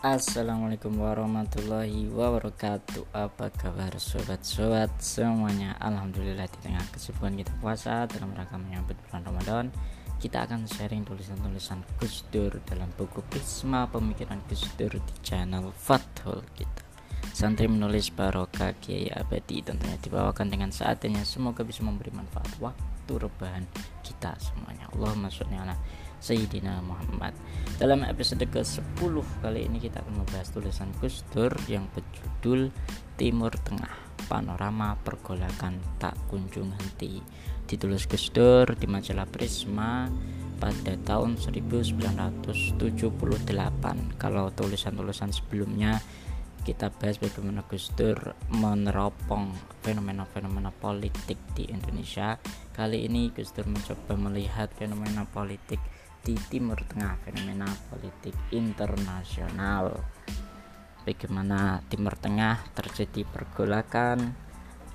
[0.00, 3.12] Assalamualaikum warahmatullahi wabarakatuh.
[3.12, 5.76] Apa kabar sobat-sobat semuanya?
[5.76, 9.64] Alhamdulillah di tengah kesibukan kita puasa Dalam rangka menyambut bulan Ramadan
[10.16, 16.48] Kita akan sharing tulisan-tulisan Gus Dur Dalam buku Prisma Pemikiran Gus Dur Di channel Fathul
[16.56, 16.80] kita.
[17.36, 21.28] Santri menulis Barokah Kiai Abadi Tentunya dibawakan dengan saatnya.
[21.28, 23.68] Semoga bisa memberi manfaat waktu rebahan
[24.00, 24.88] kita semuanya.
[24.96, 25.76] Allahumma sholli ala
[26.20, 27.32] Sayyidina Muhammad.
[27.80, 32.68] Dalam episode ke-10 kali ini kita akan membahas tulisan Gus Dur yang berjudul
[33.16, 33.88] Timur Tengah
[34.28, 37.24] Panorama Pergolakan Tak Kunjung Henti.
[37.64, 40.12] Ditulis Gus Dur di majalah Prisma
[40.60, 42.52] pada tahun 1978
[44.20, 45.96] Kalau tulisan-tulisan sebelumnya
[46.60, 52.36] kita bahas bagaimana Gus Dur meneropong fenomena-fenomena politik di Indonesia.
[52.76, 55.80] Kali ini Gus Dur mencoba melihat fenomena politik
[56.20, 59.96] di Timur Tengah fenomena politik internasional.
[61.04, 64.36] Bagaimana Timur Tengah terjadi pergolakan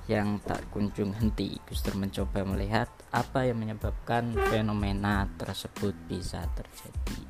[0.05, 1.57] yang tak kunjung henti?
[1.65, 7.21] Gus Dur mencoba melihat apa yang menyebabkan fenomena tersebut bisa terjadi.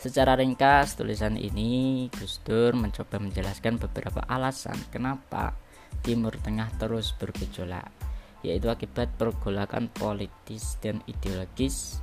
[0.00, 5.52] Secara ringkas tulisan ini Gus Dur mencoba menjelaskan beberapa alasan kenapa
[6.00, 7.92] Timur Tengah terus bergejolak
[8.40, 12.00] yaitu akibat pergolakan politis dan ideologis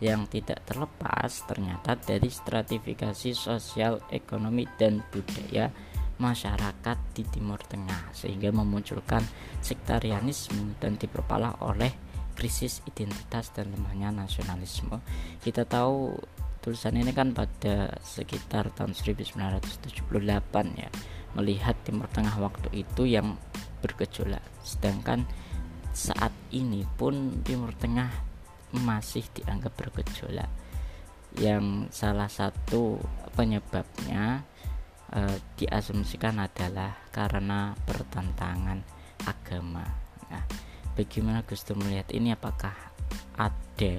[0.00, 5.68] yang tidak terlepas ternyata dari stratifikasi sosial, ekonomi, dan budaya
[6.20, 9.24] masyarakat di Timur Tengah sehingga memunculkan
[9.64, 11.92] sektarianisme dan diperparah oleh
[12.36, 15.00] krisis identitas dan lemahnya nasionalisme.
[15.40, 16.16] Kita tahu
[16.60, 19.76] tulisan ini kan pada sekitar tahun 1978
[20.76, 20.88] ya
[21.36, 23.40] melihat Timur Tengah waktu itu yang
[23.80, 25.24] bergejolak sedangkan
[25.96, 28.29] saat ini pun Timur Tengah
[28.74, 30.50] masih dianggap bergejolak
[31.38, 32.98] yang salah satu
[33.38, 34.42] penyebabnya
[35.14, 38.82] e, diasumsikan adalah karena pertentangan
[39.26, 39.86] agama.
[40.26, 40.42] Nah,
[40.98, 42.34] bagaimana Gus Dur melihat ini?
[42.34, 42.74] Apakah
[43.38, 43.94] ada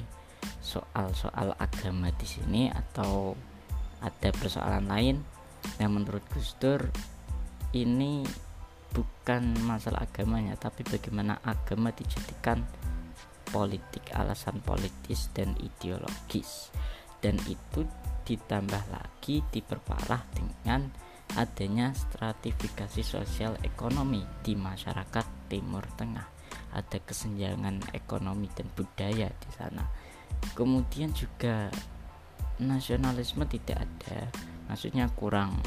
[0.59, 3.39] soal-soal agama di sini atau
[4.03, 5.15] ada persoalan lain?
[5.79, 6.91] Yang menurut Gus Dur
[7.71, 8.27] ini
[8.91, 12.67] bukan masalah agamanya, tapi bagaimana agama dijadikan
[13.51, 16.71] politik, alasan politis dan ideologis.
[17.21, 17.85] Dan itu
[18.25, 20.89] ditambah lagi diperparah dengan
[21.37, 26.27] adanya stratifikasi sosial ekonomi di masyarakat Timur Tengah.
[26.71, 29.83] Ada kesenjangan ekonomi dan budaya di sana.
[30.55, 31.69] Kemudian juga
[32.59, 34.27] nasionalisme tidak ada,
[34.67, 35.59] maksudnya kurang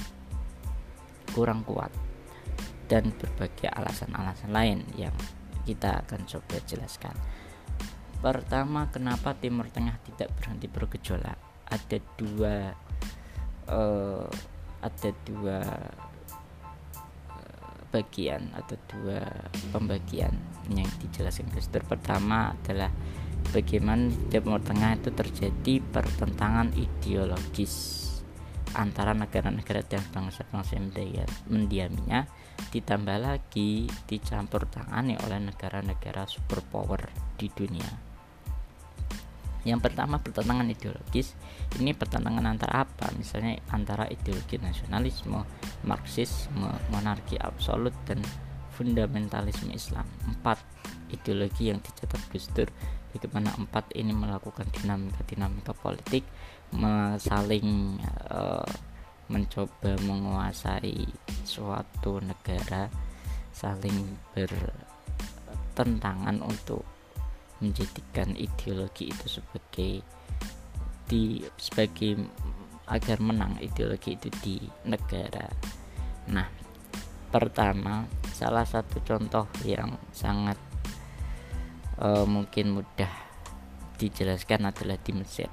[1.33, 1.91] kurang kuat
[2.87, 5.15] dan berbagai alasan-alasan lain yang
[5.65, 7.17] kita akan coba jelaskan.
[8.25, 11.37] Pertama, kenapa Timur Tengah tidak berhenti bergejolak?
[11.69, 12.73] Ada dua,
[13.69, 14.25] uh,
[14.81, 15.61] ada dua
[17.29, 19.29] uh, bagian atau dua
[19.69, 20.33] pembagian
[20.73, 21.69] yang dijelaskan Gus.
[21.69, 22.89] Pertama adalah
[23.53, 28.01] bagaimana Timur Tengah itu terjadi pertentangan ideologis
[28.73, 30.81] antara negara-negara dan bangsa-bangsa
[31.53, 32.25] mendiaminya.
[32.73, 38.14] Ditambah lagi dicampur tangani oleh negara-negara superpower di dunia
[39.65, 41.33] yang pertama pertentangan ideologis.
[41.81, 43.09] Ini pertentangan antara apa?
[43.17, 45.41] Misalnya antara ideologi nasionalisme
[45.89, 48.21] marxisme monarki absolut dan
[48.77, 50.05] fundamentalisme Islam.
[50.29, 50.61] Empat
[51.11, 52.69] ideologi yang dicatat Gus Dur
[53.15, 56.27] bagaimana empat ini melakukan dinamika-dinamika politik
[57.23, 58.67] saling uh,
[59.31, 61.09] mencoba menguasai
[61.47, 62.91] suatu negara
[63.55, 66.83] saling bertentangan untuk
[67.63, 70.03] menjadikan ideologi itu sebagai
[71.05, 72.17] di sebagai
[72.89, 74.57] agar menang ideologi itu di
[74.89, 75.49] negara.
[76.33, 76.49] Nah,
[77.33, 80.57] pertama salah satu contoh yang sangat
[82.01, 83.13] uh, mungkin mudah
[83.97, 85.49] dijelaskan adalah di Mesir.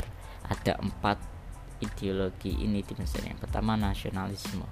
[0.47, 1.17] Ada empat
[1.79, 3.23] ideologi ini di Mesir.
[3.23, 4.67] Yang pertama nasionalisme.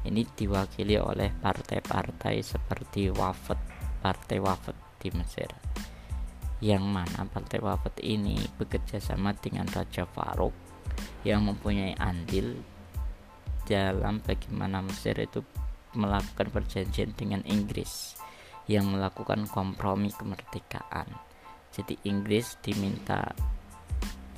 [0.00, 3.60] Ini diwakili oleh partai-partai seperti Wafat,
[4.00, 5.52] Partai Wafat di Mesir
[6.60, 10.52] yang mana partai wafat ini bekerja sama dengan Raja Farouk
[11.24, 12.60] yang mempunyai andil
[13.64, 15.40] dalam bagaimana Mesir itu
[15.96, 18.14] melakukan perjanjian dengan Inggris
[18.70, 21.08] yang melakukan kompromi kemerdekaan.
[21.70, 23.30] Jadi Inggris diminta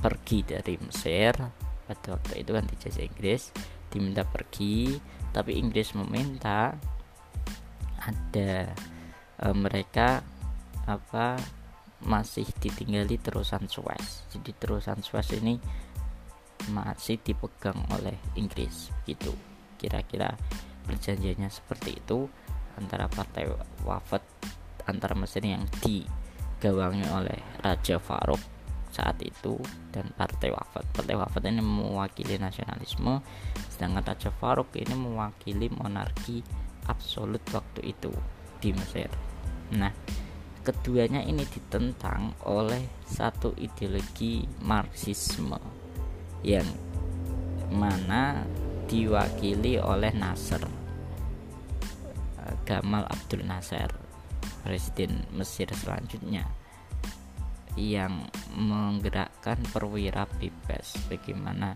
[0.03, 1.33] pergi dari Mesir
[1.87, 3.43] pada waktu itu kan dijajah Inggris
[3.93, 4.99] diminta pergi
[5.31, 6.75] tapi Inggris meminta
[8.03, 8.55] ada
[9.39, 10.27] e, mereka
[10.91, 11.39] apa
[12.03, 15.59] masih ditinggali terusan Suez jadi terusan Suez ini
[16.71, 19.35] masih dipegang oleh Inggris gitu.
[19.81, 20.39] Kira-kira
[20.87, 22.31] perjanjiannya seperti itu
[22.79, 23.51] antara partai
[23.83, 24.23] wafat
[24.87, 28.43] antara Mesir yang digawangi oleh Raja Farouk
[28.93, 29.57] saat itu
[29.91, 30.85] dan partai wafat.
[30.93, 33.25] Partai wafat ini mewakili nasionalisme
[33.73, 36.45] sedangkan Raja Farouk ini mewakili monarki
[36.87, 38.13] absolut waktu itu
[38.63, 39.11] di Mesir.
[39.75, 39.91] Nah
[40.63, 45.59] keduanya ini ditentang oleh satu ideologi Marxisme
[46.47, 46.67] yang
[47.75, 48.47] mana
[48.87, 50.63] diwakili oleh Nasser
[52.39, 53.91] eh, Gamal Abdul Nasser
[54.63, 56.47] presiden Mesir selanjutnya
[57.75, 61.75] yang menggerakkan perwira bebas bagaimana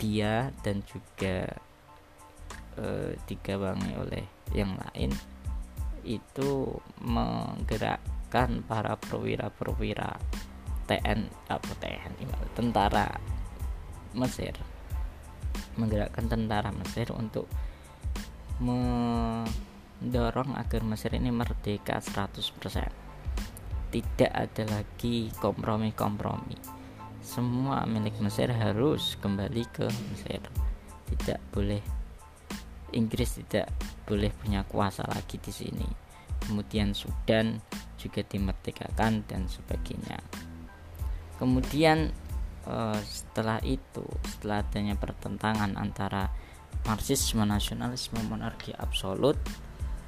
[0.00, 1.44] dia dan juga
[2.76, 4.24] e, digawangi oleh
[4.56, 5.12] yang lain
[6.08, 8.15] itu menggerakkan
[8.68, 10.20] para perwira-perwira
[10.84, 13.08] TN apa TNI tentara
[14.12, 14.52] Mesir
[15.80, 17.48] menggerakkan tentara Mesir untuk
[18.60, 19.48] mendorong
[20.56, 23.06] agar Mesir ini merdeka 100%
[23.96, 26.58] tidak ada lagi kompromi-kompromi.
[27.22, 30.42] Semua milik Mesir harus kembali ke Mesir.
[31.06, 31.80] Tidak boleh
[32.94, 33.72] Inggris tidak
[34.06, 35.88] boleh punya kuasa lagi di sini.
[36.44, 37.58] Kemudian Sudan
[38.06, 40.22] juga dimerdekakan dan sebagainya.
[41.42, 42.14] Kemudian
[42.64, 46.30] eh, setelah itu setelah adanya pertentangan antara
[46.86, 49.34] marxisme nasionalisme monarki absolut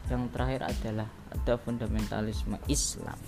[0.08, 3.18] yang terakhir adalah ada fundamentalisme Islam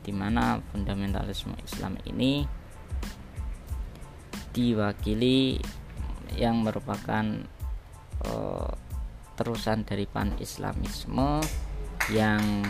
[0.00, 2.46] di mana fundamentalisme Islam ini
[4.50, 5.58] diwakili
[6.34, 7.26] yang merupakan
[8.26, 8.70] uh,
[9.38, 11.42] terusan dari pan Islamisme
[12.10, 12.66] yang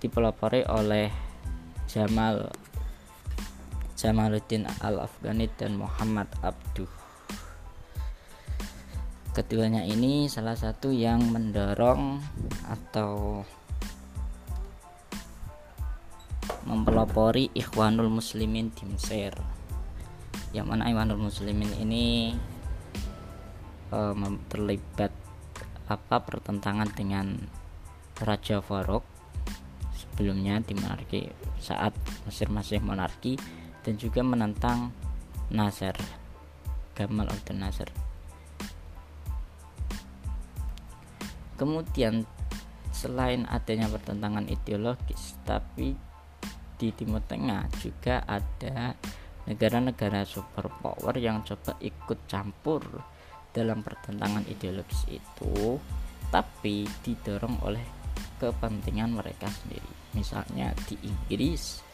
[0.00, 1.12] dipelopori oleh
[1.84, 2.48] Jamal
[4.00, 6.88] Jamaluddin Al-Afghani dan Muhammad Abduh.
[9.36, 12.16] Keduanya ini salah satu yang mendorong
[12.64, 13.44] atau
[16.64, 19.36] mempelopori Ikhwanul Muslimin di Mesir.
[20.56, 22.32] Yang mana Ikhwanul Muslimin ini
[23.92, 24.16] uh,
[24.48, 25.12] terlibat
[25.92, 27.36] apa pertentangan dengan
[28.16, 29.19] Raja Farouk
[30.20, 31.24] sebelumnya di monarki
[31.56, 31.96] saat
[32.28, 33.40] Mesir masih monarki
[33.80, 34.92] dan juga menentang
[35.48, 35.96] Nasser
[36.92, 37.88] Gamal Abdel Nasser.
[41.56, 42.28] Kemudian
[42.92, 45.96] selain adanya pertentangan ideologis tapi
[46.76, 48.92] di Timur Tengah juga ada
[49.48, 52.84] negara-negara superpower yang coba ikut campur
[53.56, 55.80] dalam pertentangan ideologis itu
[56.28, 57.84] tapi didorong oleh
[58.36, 61.90] kepentingan mereka sendiri misalnya di Inggris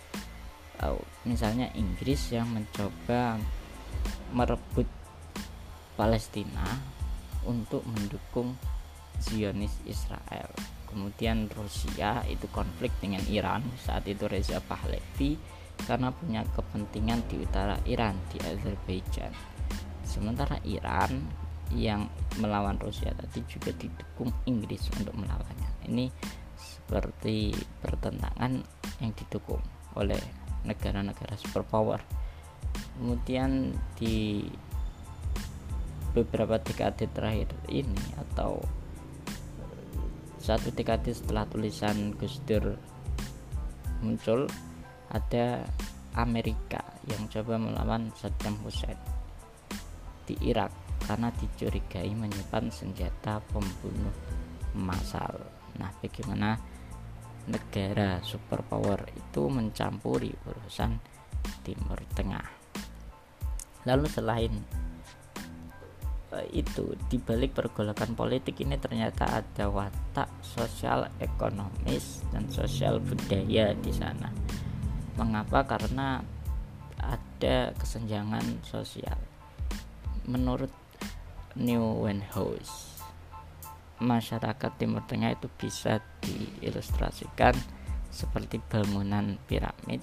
[1.24, 3.40] misalnya Inggris yang mencoba
[4.36, 4.84] merebut
[5.96, 6.66] Palestina
[7.48, 8.52] untuk mendukung
[9.16, 10.52] Zionis Israel.
[10.86, 13.64] Kemudian Rusia itu konflik dengan Iran.
[13.80, 15.40] Saat itu Reza Pahlavi
[15.88, 19.32] karena punya kepentingan di utara Iran di Azerbaijan.
[20.04, 21.24] Sementara Iran
[21.74, 22.06] yang
[22.38, 25.90] melawan Rusia tadi juga didukung Inggris untuk melawannya.
[25.90, 26.06] Ini
[26.86, 27.50] seperti
[27.82, 28.62] pertentangan
[29.02, 29.58] yang didukung
[29.98, 30.22] oleh
[30.62, 31.98] negara-negara superpower
[32.94, 34.46] kemudian di
[36.14, 38.62] beberapa dekade terakhir ini atau
[40.38, 42.78] satu dekade setelah tulisan Gus Dur
[43.98, 44.46] muncul
[45.10, 45.66] ada
[46.14, 46.80] Amerika
[47.10, 48.96] yang coba melawan Saddam Hussein
[50.22, 50.70] di Irak
[51.04, 54.10] karena dicurigai menyimpan senjata pembunuh
[54.74, 55.38] massal.
[55.78, 56.58] Nah, bagaimana
[57.46, 60.98] negara superpower itu mencampuri urusan
[61.62, 62.46] Timur Tengah.
[63.86, 64.52] Lalu selain
[66.34, 73.74] eh, itu di balik pergolakan politik ini ternyata ada watak sosial ekonomis dan sosial budaya
[73.78, 74.30] di sana.
[75.14, 75.62] Mengapa?
[75.64, 76.18] Karena
[76.98, 79.16] ada kesenjangan sosial.
[80.26, 80.74] Menurut
[81.54, 82.95] New Wenhouse
[84.00, 87.56] masyarakat Timur Tengah itu bisa diilustrasikan
[88.12, 90.00] seperti bangunan piramid.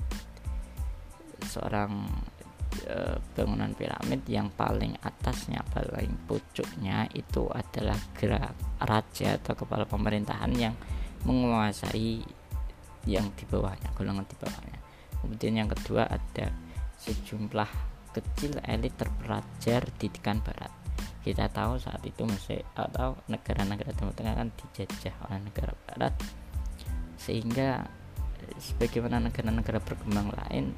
[1.44, 2.08] Seorang
[2.86, 10.54] e, bangunan piramid yang paling atasnya paling pucuknya itu adalah gerak raja atau kepala pemerintahan
[10.56, 10.76] yang
[11.24, 12.24] menguasai
[13.04, 14.80] yang di bawahnya golongan di bawahnya.
[15.20, 16.52] Kemudian yang kedua ada
[17.00, 17.70] sejumlah
[18.14, 20.83] kecil elit terpelajar di Tikan Barat
[21.24, 26.14] kita tahu saat itu masih atau negara-negara Timur Tengah kan dijajah oleh negara Barat.
[27.16, 27.88] Sehingga
[28.60, 30.76] sebagaimana negara-negara berkembang lain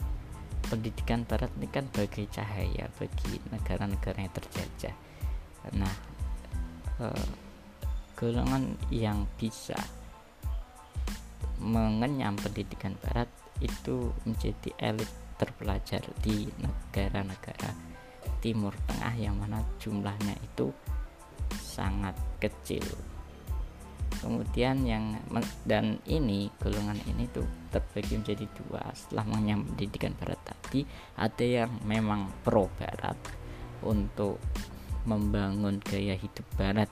[0.66, 4.96] pendidikan barat ini kan bagai cahaya bagi negara-negara yang terjajah.
[5.78, 5.96] Nah
[7.02, 7.28] eh,
[8.18, 9.78] golongan yang bisa
[11.62, 13.30] mengenyam pendidikan barat
[13.64, 17.95] itu menjadi elit terpelajar di negara-negara
[18.46, 20.70] timur tengah yang mana jumlahnya itu
[21.58, 22.86] sangat kecil
[24.22, 25.18] kemudian yang
[25.66, 30.86] dan ini golongan ini tuh terbagi menjadi dua setelah mengenyam pendidikan barat tadi
[31.18, 33.18] ada yang memang pro barat
[33.82, 34.38] untuk
[35.10, 36.90] membangun gaya hidup barat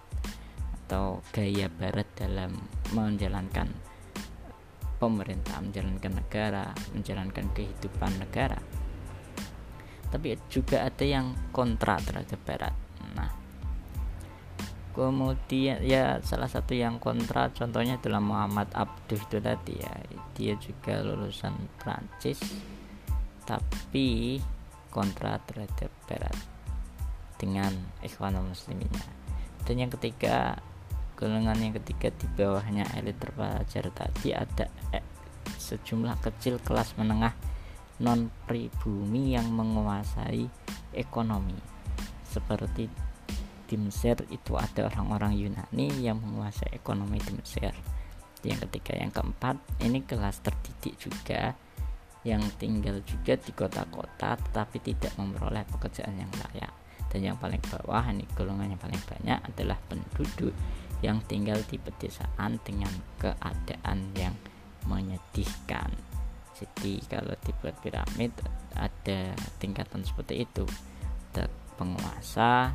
[0.84, 2.58] atau gaya barat dalam
[2.98, 3.70] menjalankan
[5.04, 8.56] pemerintah, menjalankan negara, menjalankan kehidupan negara.
[10.14, 12.76] Tapi juga ada yang kontra terhadap barat.
[13.18, 13.34] Nah,
[14.94, 19.94] kemudian ya salah satu yang kontra contohnya adalah Muhammad Abduh itu tadi ya.
[20.38, 22.38] Dia juga lulusan Prancis
[23.44, 24.40] tapi
[24.88, 26.38] kontra terhadap barat
[27.36, 29.04] dengan ikhwan muslimnya
[29.68, 30.60] dan yang ketiga
[31.20, 35.04] golongan yang ketiga di bawahnya elit terpelajar tadi ada eh,
[35.60, 37.36] sejumlah kecil kelas menengah
[38.02, 40.50] non pribumi yang menguasai
[40.96, 41.58] ekonomi.
[42.26, 42.90] Seperti
[43.70, 47.74] di Mesir itu ada orang-orang Yunani yang menguasai ekonomi di Mesir
[48.44, 51.56] yang ketiga yang keempat ini kelas terdidik juga
[52.24, 56.72] yang tinggal juga di kota-kota tetapi tidak memperoleh pekerjaan yang layak.
[57.12, 60.56] Dan yang paling bawah ini golongan yang paling banyak adalah penduduk
[61.04, 64.34] yang tinggal di pedesaan dengan keadaan yang
[64.88, 65.92] menyedihkan.
[66.54, 68.34] Jadi kalau dibuat piramid
[68.78, 70.66] ada tingkatan seperti itu.
[71.34, 72.74] Ada penguasa,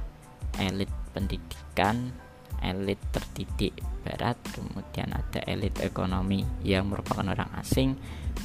[0.59, 2.11] elit pendidikan,
[2.59, 7.95] elit terdidik barat, kemudian ada elit ekonomi yang merupakan orang asing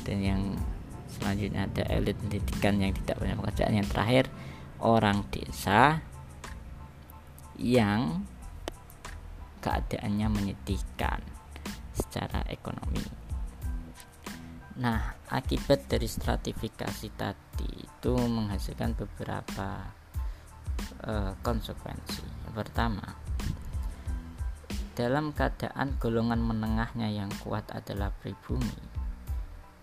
[0.06, 0.42] dan yang
[1.10, 4.26] selanjutnya ada elit pendidikan yang tidak punya pekerjaan yang terakhir
[4.82, 6.02] orang desa
[7.58, 8.26] yang
[9.62, 11.22] keadaannya menyedihkan
[11.96, 13.06] secara ekonomi.
[14.82, 19.90] Nah, akibat dari stratifikasi tadi itu menghasilkan beberapa
[21.10, 22.54] uh, konsekuensi.
[22.54, 23.02] Pertama,
[24.94, 28.78] dalam keadaan golongan menengahnya yang kuat adalah pribumi,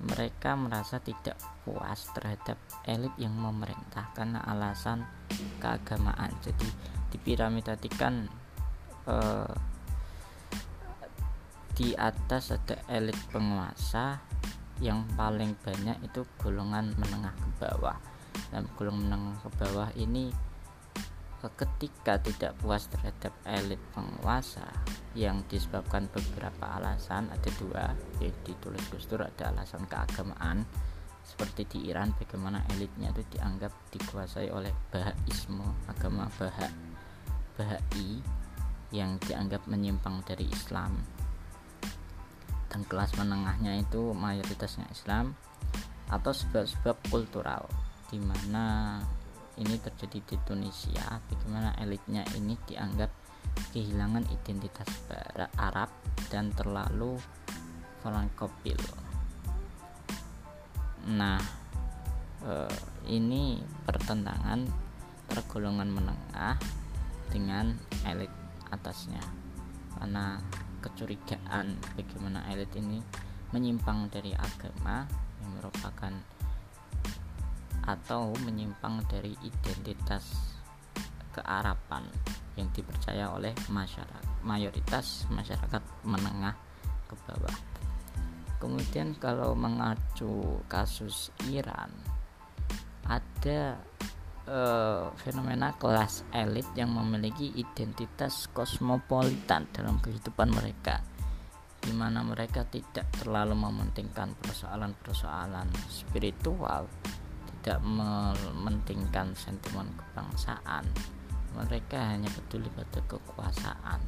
[0.07, 1.35] mereka merasa tidak
[1.67, 2.55] puas terhadap
[2.87, 5.03] elit yang memerintah karena alasan
[5.59, 6.31] keagamaan.
[6.47, 6.71] Jadi
[7.11, 8.23] di piramid tadi kan
[9.11, 9.51] uh,
[11.75, 14.23] di atas ada elit penguasa
[14.81, 17.97] yang paling banyak itu golongan menengah ke bawah.
[18.51, 20.33] Dan golongan menengah ke bawah ini
[21.49, 24.69] ketika tidak puas terhadap elit penguasa
[25.17, 30.69] yang disebabkan beberapa alasan ada dua yang ditulis Gustur ada alasan keagamaan
[31.25, 36.69] seperti di Iran bagaimana elitnya itu dianggap dikuasai oleh Bahaisme agama Baha
[37.57, 38.21] Bahai
[38.93, 41.01] yang dianggap menyimpang dari Islam
[42.71, 45.35] dan kelas menengahnya itu mayoritasnya Islam
[46.11, 47.67] atau sebab-sebab kultural
[48.11, 48.99] di mana
[49.59, 53.11] ini terjadi di Tunisia bagaimana elitnya ini dianggap
[53.75, 54.89] kehilangan identitas
[55.59, 55.91] Arab
[56.31, 57.19] dan terlalu
[58.01, 58.79] frankopil
[61.11, 61.39] nah
[62.47, 62.77] eh,
[63.11, 64.91] ini pertentangan
[65.31, 66.59] tergolongan menengah
[67.31, 68.31] dengan elit
[68.75, 69.23] atasnya.
[69.95, 70.43] Karena
[70.81, 72.99] kecurigaan bagaimana elit ini
[73.53, 75.05] menyimpang dari agama
[75.41, 76.15] yang merupakan
[77.85, 80.57] atau menyimpang dari identitas
[81.33, 82.05] kearapan
[82.59, 86.57] yang dipercaya oleh masyarakat mayoritas masyarakat menengah
[87.07, 87.57] ke bawah.
[88.61, 91.89] Kemudian kalau mengacu kasus Iran
[93.09, 93.81] ada
[94.51, 101.01] uh, fenomena kelas elit yang memiliki identitas kosmopolitan dalam kehidupan mereka
[101.81, 106.85] di mana mereka tidak terlalu mementingkan persoalan-persoalan spiritual,
[107.49, 110.85] tidak mementingkan sentimen kebangsaan.
[111.57, 114.01] Mereka hanya peduli pada kekuasaan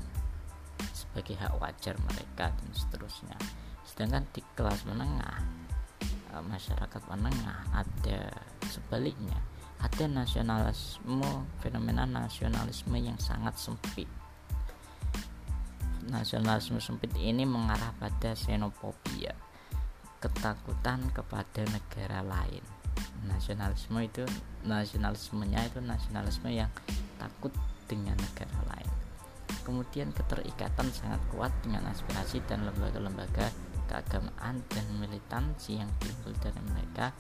[0.93, 3.41] sebagai hak wajar mereka dan seterusnya.
[3.89, 5.41] Sedangkan di kelas menengah,
[6.05, 8.37] eh, masyarakat menengah ada
[8.69, 9.41] sebaliknya
[9.83, 11.27] ada nasionalisme
[11.59, 14.07] fenomena nasionalisme yang sangat sempit.
[16.07, 19.35] Nasionalisme sempit ini mengarah pada xenofobia
[20.23, 22.63] ketakutan kepada negara lain.
[23.27, 24.23] Nasionalisme itu
[24.63, 26.71] nasionalismenya itu nasionalisme yang
[27.19, 27.51] takut
[27.91, 28.91] dengan negara lain.
[29.67, 33.51] Kemudian keterikatan sangat kuat dengan aspirasi dan lembaga-lembaga
[33.91, 37.11] keagamaan dan militansi yang timbul dari mereka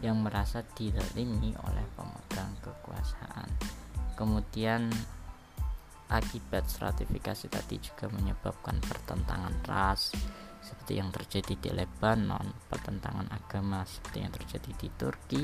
[0.00, 3.48] yang merasa didolimi oleh pemegang kekuasaan.
[4.16, 4.88] Kemudian
[6.10, 10.12] akibat stratifikasi tadi juga menyebabkan pertentangan ras
[10.60, 15.42] seperti yang terjadi di Lebanon, pertentangan agama seperti yang terjadi di Turki,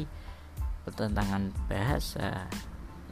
[0.84, 2.44] pertentangan bahasa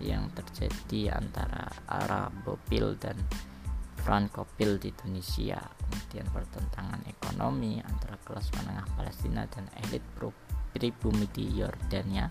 [0.03, 3.17] yang terjadi antara Arabopil dan
[4.05, 10.05] Frankopil di Tunisia, kemudian pertentangan ekonomi antara kelas menengah Palestina dan elit
[10.75, 12.27] pribumi di Yordania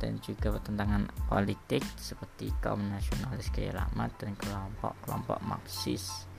[0.00, 6.30] dan juga pertentangan politik seperti kaum nasionalis lama dan kelompok-kelompok Marxis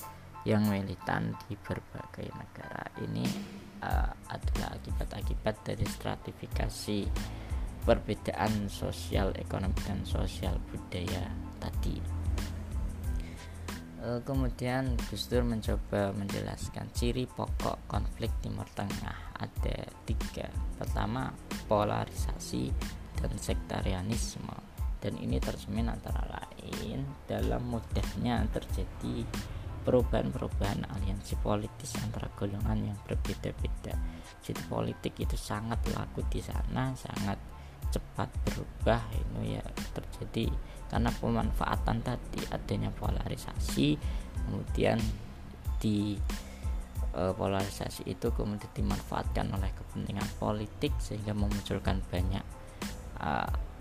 [0.47, 2.81] yang militan di berbagai negara.
[2.97, 3.25] Ini
[3.85, 6.99] uh, adalah akibat-akibat dari stratifikasi
[7.85, 11.29] perbedaan sosial ekonomi dan sosial budaya
[11.61, 12.01] tadi.
[14.01, 21.33] Uh, kemudian Gus Dur mencoba menjelaskan ciri pokok konflik Timur Tengah ada tiga pertama
[21.65, 22.69] polarisasi
[23.17, 24.53] dan sektarianisme
[25.01, 29.25] dan ini tercermin antara lain dalam mudahnya terjadi
[29.81, 33.97] perubahan-perubahan aliansi politis antara golongan yang berbeda-beda.
[34.45, 37.41] Jadi politik itu sangat laku di sana, sangat
[37.89, 40.53] cepat berubah ini ya terjadi
[40.87, 43.97] karena pemanfaatan tadi adanya polarisasi
[44.37, 45.01] kemudian
[45.81, 46.15] di
[47.15, 52.43] e, polarisasi itu kemudian dimanfaatkan oleh kepentingan politik sehingga memunculkan banyak
[53.19, 53.29] e,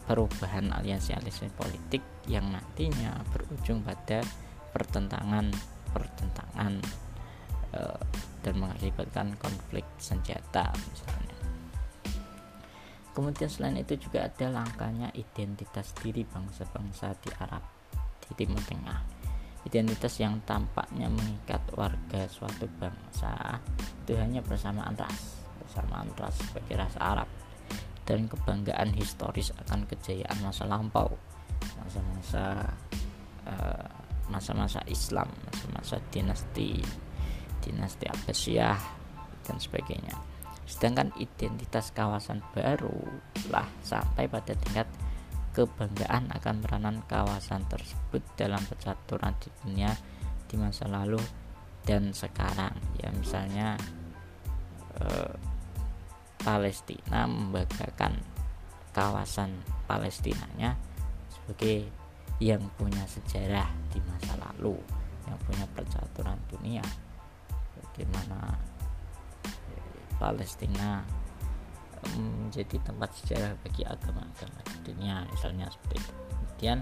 [0.07, 4.23] perubahan aliansi-aliansi politik yang nantinya berujung pada
[4.75, 5.51] pertentangan
[5.91, 6.79] pertentangan
[7.75, 7.81] e,
[8.41, 11.31] dan mengakibatkan konflik senjata misalnya
[13.11, 17.61] Kemudian selain itu juga ada langkahnya identitas diri bangsa-bangsa di Arab
[18.23, 19.20] di Timur Tengah.
[19.61, 23.61] Identitas yang tampaknya mengikat warga suatu bangsa
[24.03, 27.29] itu hanya persamaan ras, persamaan ras sebagai ras Arab.
[28.09, 31.15] Dan kebanggaan historis akan kejayaan masa lampau,
[31.79, 32.75] masa-masa
[33.47, 33.87] uh,
[34.33, 36.81] masa-masa Islam, masa-masa dinasti
[37.61, 38.81] dinasti Abbasiyah
[39.45, 40.17] dan sebagainya.
[40.65, 42.95] Sedangkan identitas kawasan baru
[43.51, 44.87] lah sampai pada tingkat
[45.51, 49.91] kebanggaan akan peranan kawasan tersebut dalam percaturan di dunia
[50.47, 51.21] di masa lalu
[51.83, 52.75] dan sekarang.
[52.99, 53.75] Ya misalnya
[54.99, 55.35] eh,
[56.41, 58.23] Palestina membanggakan
[58.91, 60.75] kawasan Palestinanya
[61.31, 61.87] sebagai
[62.41, 64.81] yang punya sejarah di masa lalu
[65.29, 66.83] yang punya percaturan dunia.
[67.77, 68.57] Bagaimana
[70.17, 71.05] Palestina
[72.17, 76.13] menjadi tempat sejarah bagi agama-agama di dunia misalnya seperti itu.
[76.31, 76.79] Kemudian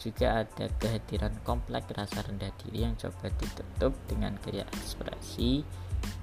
[0.00, 5.64] juga ada kehadiran kompleks rasa rendah diri yang coba ditutup dengan gaya ekspresi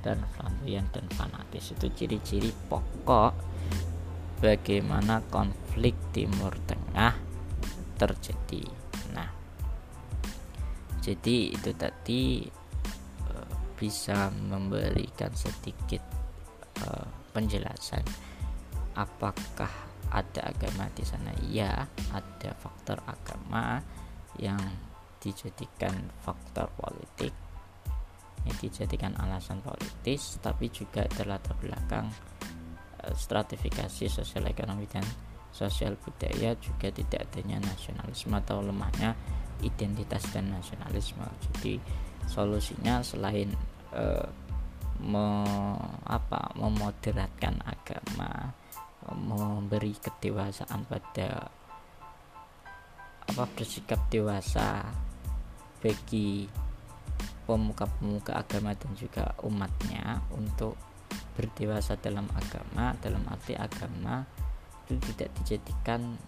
[0.05, 1.73] dan flamboyan dan fanatis.
[1.73, 3.33] Itu ciri-ciri pokok
[4.41, 7.13] bagaimana konflik Timur Tengah
[7.97, 8.65] terjadi.
[9.13, 9.29] Nah
[11.01, 12.21] jadi itu tadi
[13.81, 16.05] bisa memberikan sedikit
[17.31, 18.03] penjelasan
[18.95, 19.71] apakah
[20.11, 21.31] ada agama di sana?
[21.47, 23.79] Ya ada faktor agama
[24.35, 24.59] yang
[25.23, 27.31] dijadikan faktor politik
[28.41, 32.09] yang dijadikan alasan politis tapi juga terlatar belakang
[33.05, 35.05] uh, stratifikasi sosial ekonomi dan
[35.53, 39.13] sosial budaya juga tidak adanya nasionalisme atau lemahnya
[39.61, 41.21] identitas dan nasionalisme.
[41.21, 41.77] Jadi
[42.25, 43.53] solusinya selain
[43.93, 44.25] uh,
[45.01, 45.25] me,
[46.05, 48.53] apa memoderatkan agama
[49.11, 51.49] memberi kedewasaan pada
[53.25, 54.85] apa bersikap dewasa
[55.81, 56.45] bagi
[57.49, 60.77] pemuka-pemuka agama dan juga umatnya untuk
[61.33, 64.21] berdewasa dalam agama dalam arti agama
[64.85, 66.19] itu tidak dijadikan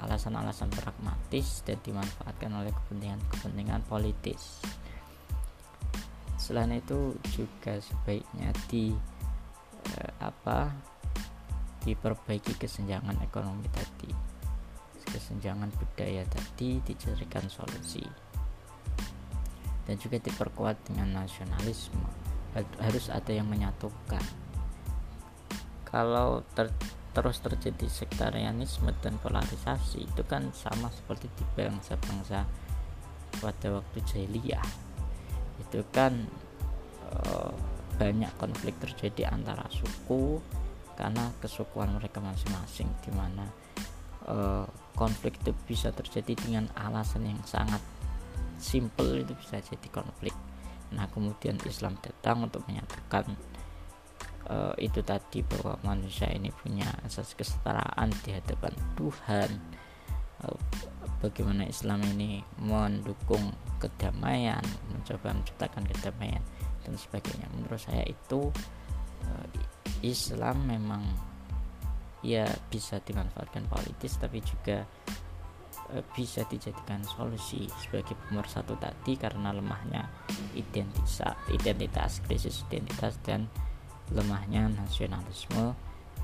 [0.00, 4.64] alasan-alasan pragmatis dan dimanfaatkan oleh kepentingan-kepentingan politis
[6.40, 8.96] selain itu juga sebaiknya di
[10.00, 10.72] eh, apa
[11.84, 14.08] diperbaiki kesenjangan ekonomi tadi.
[15.04, 18.04] Kesenjangan budaya tadi dicarikan solusi.
[19.84, 22.08] Dan juga diperkuat dengan nasionalisme.
[22.80, 24.22] Harus ada yang menyatukan.
[25.84, 26.70] Kalau ter,
[27.10, 32.46] terus terjadi sektarianisme dan polarisasi itu kan sama seperti di bangsa-bangsa
[33.42, 34.89] pada waktu jahiliyah
[35.60, 36.24] itu kan
[37.12, 37.52] uh,
[38.00, 40.40] banyak konflik terjadi antara suku
[40.96, 43.44] karena kesukuan mereka masing-masing di mana
[44.24, 44.64] uh,
[44.96, 47.80] konflik itu bisa terjadi dengan alasan yang sangat
[48.60, 50.36] simple itu bisa jadi konflik.
[50.92, 53.32] Nah kemudian Islam datang untuk menyatukan
[54.48, 59.50] uh, itu tadi bahwa manusia ini punya asas kesetaraan di hadapan Tuhan.
[60.44, 60.56] Uh,
[61.20, 66.42] bagaimana Islam ini mendukung kedamaian mencoba menciptakan kedamaian
[66.84, 68.48] dan sebagainya menurut saya itu
[69.24, 69.46] uh,
[70.00, 71.04] Islam memang
[72.20, 74.84] ya bisa dimanfaatkan politis tapi juga
[76.14, 80.06] bisa dijadikan solusi sebagai pemersatu tadi karena lemahnya
[80.54, 83.50] identitas identitas krisis identitas dan
[84.14, 85.74] lemahnya nasionalisme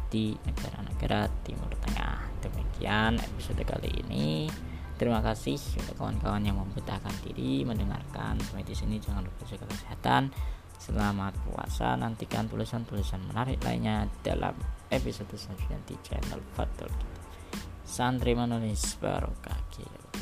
[0.07, 2.31] di negara-negara Timur Tengah.
[2.43, 4.47] Demikian episode kali ini.
[4.97, 8.97] Terima kasih untuk kawan-kawan yang membutuhkan diri mendengarkan sampai di sini.
[8.97, 10.33] Jangan lupa jaga kesehatan.
[10.81, 11.97] Selamat puasa.
[12.01, 14.57] Nantikan tulisan-tulisan menarik lainnya dalam
[14.89, 16.89] episode selanjutnya di channel Fatul
[17.85, 19.61] Santri menulis barokah.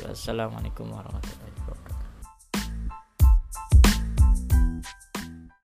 [0.05, 1.54] Wassalamualaikum warahmatullahi